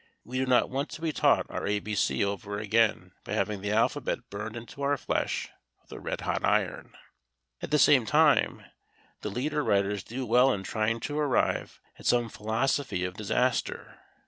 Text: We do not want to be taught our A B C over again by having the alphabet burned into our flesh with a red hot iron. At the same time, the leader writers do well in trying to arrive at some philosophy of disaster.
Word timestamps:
We 0.23 0.39
do 0.39 0.47
not 0.47 0.71
want 0.71 0.89
to 0.93 1.01
be 1.01 1.11
taught 1.13 1.45
our 1.51 1.67
A 1.67 1.77
B 1.79 1.93
C 1.93 2.25
over 2.25 2.57
again 2.57 3.11
by 3.23 3.33
having 3.33 3.61
the 3.61 3.71
alphabet 3.71 4.31
burned 4.31 4.55
into 4.55 4.81
our 4.81 4.97
flesh 4.97 5.49
with 5.79 5.91
a 5.91 5.99
red 5.99 6.21
hot 6.21 6.43
iron. 6.43 6.97
At 7.61 7.69
the 7.69 7.77
same 7.77 8.07
time, 8.07 8.65
the 9.21 9.29
leader 9.29 9.63
writers 9.63 10.03
do 10.03 10.25
well 10.25 10.51
in 10.53 10.63
trying 10.63 11.01
to 11.01 11.19
arrive 11.19 11.79
at 11.99 12.07
some 12.07 12.29
philosophy 12.29 13.03
of 13.05 13.13
disaster. 13.13 13.99